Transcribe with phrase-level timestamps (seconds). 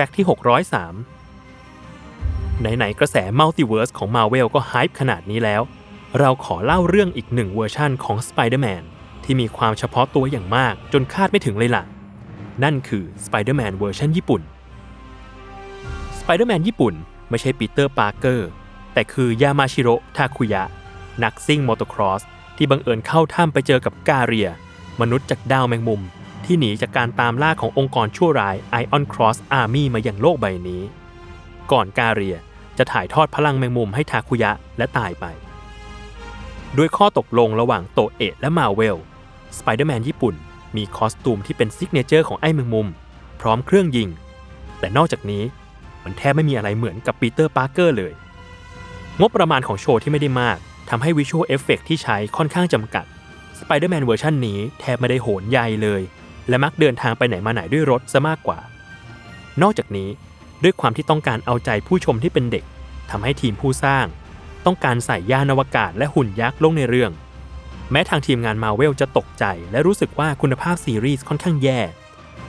[0.00, 0.26] fact ที่
[1.28, 5.62] 603 ไหนๆกระแส multiverse ของ Marvel ก็ hype ขนาดนี้แล้ว
[6.18, 8.82] เราขอเล่าเรื่องอีกหนึ่งเวอร์ชั่นของ Spider-Man
[9.24, 11.84] ที่มีความเฉพาะตัวอย่างมากจนคาดไม่ถึงเลยล่ะ
[12.64, 14.42] นั่นคือ Spider-Man เวอร์ชันญี่ปุ่น
[16.20, 16.94] Spider-Man ญี่ปุ่น
[17.30, 18.48] ไม่ใช่ปีเตอร์ปาร์เกอร์
[18.92, 20.64] แต่คือยามาชิโร่ทาคุยะ
[21.22, 22.22] นักซิ่งมอเตอร์ครอส
[22.56, 24.48] ที่บังเอิญเข้าถ้ำไปเจอกับกาเรีย
[25.00, 26.02] มนุษย์จากดาวแมงมุม
[26.44, 30.82] ที่หนีจากการตามล่าขององค์กรชั่วร้าย Iron Cross Army มาอยังโลกใบนี้
[31.72, 32.36] ก่อนกาเรีย
[32.78, 35.24] จะถ่ายทอดพลังแมงมุมให้ทาคุยะและตายไป
[36.76, 38.98] ด้วยข้อตกลงระหว่างโตเอะและมาเวล
[39.58, 40.34] สไปเดอร์แมนญี่ปุ่น
[40.76, 42.88] มี costume ที่เป็น signature ของไอ้แมงมุม
[43.40, 44.08] พร้อมเครื่องยิง
[44.78, 45.42] แต่นอกจากนี้
[46.04, 48.12] มันแทบไม่มีอะไรเหมือนกับปีเตอร์ปาร์เกอร์เลย
[49.20, 50.58] งบประมาณของโชว์ที่ไม่ได้มาก
[50.90, 53.04] ทำให้ visual effect ที่ใช้ค่อนข้างจำกัด
[53.58, 56.02] สไปเดอร์แมนเวอร์ชันนี้แทบไม่ได้โหนใยเลย
[56.48, 58.58] และมักเดินทางไปไหนมาไหนด้วยรถซะมากกว่า
[59.62, 60.08] นอกจากนี้
[60.62, 62.64] ด้วยความที่ต้องการเอาใจผู้ชมที่เป็นเด็ก
[63.10, 64.06] ทำให้ทีมผู้สร้าง
[64.66, 67.12] ต้องการใส่ยานอวกาศและหุ่นยักษ์ลงในเรื่อง
[67.90, 71.80] แม้ทางทีมงานมาเวลจะตกใจ และรู้สึกว่าคุณภาพซีรีส์ค่อนข้างแย่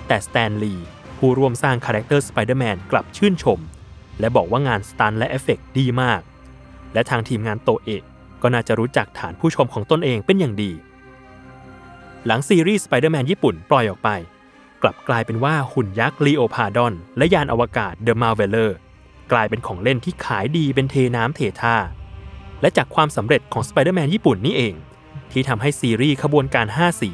[0.08, 0.86] แต่สแตนลีย์
[1.18, 3.60] ผู้ร่วมสร้าง character สไปเดอร์แมนกลับชื่นชม
[4.20, 6.22] และบอกว่างาน stunt และเอฟเฟกต์ดีมาก
[6.94, 8.04] และทางทีมงานโตเอะ
[8.42, 10.72] ก็น่าจะรู้จักฐานผู้ชมของตนเองเป็นอย่างดี
[12.26, 14.10] หลังซีรีส์สไปเดอร์แมนญี่ปุ่นปล่อยออกไป
[14.84, 18.78] กลับกลายเป็นว่าหุ่นยักษ์ลีโอพาดอนและยานอวกาศเดอะมาเวลเลอร์
[19.32, 21.76] กลายเป็นของเล่นที่ขายดีเป็นเทน้ำเทท่า
[22.62, 24.74] และจากความสำเร็จของสไปเดอร์แมนญี่ปุ่นนี่เอง
[25.32, 27.12] ที่ทำให้ซีรีส์ขบวนการ 5 สี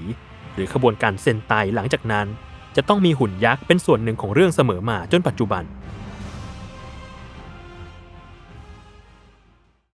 [0.54, 2.28] หรือขบวนการเซนไตหลังจากนั้น
[2.76, 5.64] จะต้องมีหุ่นยักษ์เป็นส่วนหนึ่งของเรื่องเสมอมาจนปัจจุบัน